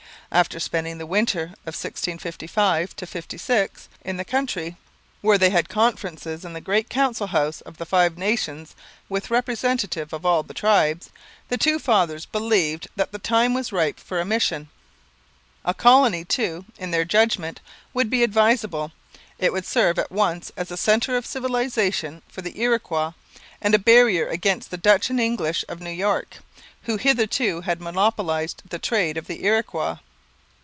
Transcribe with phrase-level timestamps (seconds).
[0.33, 4.77] After spending the winter of 1655 56 in the country,
[5.19, 8.73] where they had conferences in the great council house of the Five Nations
[9.09, 11.09] with representatives of all the tribes,
[11.49, 14.69] the two fathers believed that the time was ripe for a mission.
[15.65, 17.59] A colony, too, in their judgment,
[17.93, 18.93] would be advisable;
[19.37, 23.11] it would serve at once as a centre of civilization for the Iroquois
[23.61, 26.37] and a barrier against the Dutch and English of New York,
[26.83, 29.97] who hitherto had monopolized the trade of the Iroquois.